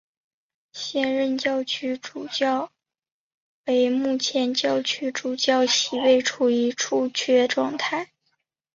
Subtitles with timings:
[0.73, 2.71] 现任教区主教
[3.67, 8.09] 为目前教区主教席位处于出缺状态。